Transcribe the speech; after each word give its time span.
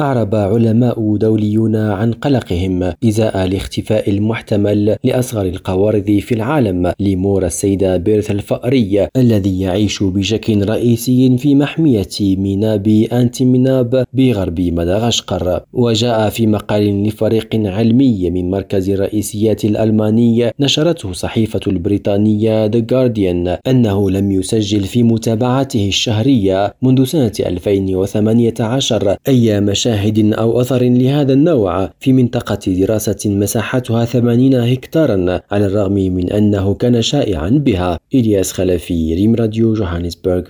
أعرب 0.00 0.34
علماء 0.34 1.16
دوليون 1.16 1.76
عن 1.76 2.12
قلقهم 2.12 2.92
إزاء 3.04 3.44
الاختفاء 3.44 4.10
المحتمل 4.10 4.96
لأصغر 5.04 5.46
القوارض 5.46 6.18
في 6.20 6.34
العالم 6.34 6.92
ليمور 7.00 7.46
السيدة 7.46 7.96
بيرث 7.96 8.30
الفأري 8.30 9.08
الذي 9.16 9.60
يعيش 9.60 10.02
بشكل 10.02 10.68
رئيسي 10.68 11.38
في 11.38 11.54
محمية 11.54 12.08
مينابي 12.20 12.88
أنتيمينا 13.12 14.04
بغرب 14.12 14.60
مدغشقر. 14.60 15.60
وجاء 15.72 16.28
في 16.30 16.46
مقال 16.46 17.06
لفريق 17.06 17.48
علمي 17.54 18.30
من 18.30 18.50
مركز 18.50 18.90
الرئيسيات 18.90 19.64
الألماني 19.64 20.50
نشرته 20.60 21.12
صحيفة 21.12 21.60
البريطانية 21.66 22.68
The 22.68 22.80
Guardian 22.92 23.58
أنه 23.66 24.10
لم 24.10 24.32
يسجل 24.32 24.82
في 24.82 25.02
متابعته 25.02 25.88
الشهرية 25.88 26.74
منذ 26.82 27.04
سنة 27.04 27.32
2018 27.40 29.16
أي 29.28 29.60
مشاهد 29.82 30.32
أو 30.32 30.60
أثر 30.60 30.82
لهذا 30.82 31.32
النوع 31.32 31.90
في 32.00 32.12
منطقة 32.12 32.58
دراسة 32.66 33.18
مساحتها 33.26 34.04
80 34.04 34.54
هكتارا 34.54 35.40
على 35.50 35.66
الرغم 35.66 35.92
من 35.92 36.32
أنه 36.32 36.74
كان 36.74 37.02
شائعا 37.02 37.50
بها. 37.50 37.98
إلياس 38.14 38.52
خلفي 38.52 39.14
ريم 39.14 39.34
راديو 39.34 39.74
جوهانسبرغ. 39.74 40.42